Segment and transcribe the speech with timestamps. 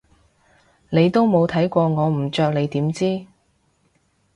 [0.89, 3.27] 你都冇睇過我唔着你點知？